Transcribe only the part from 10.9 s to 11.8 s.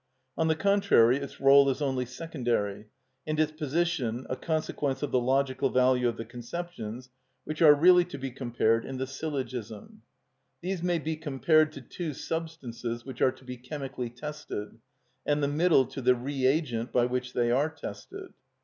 be compared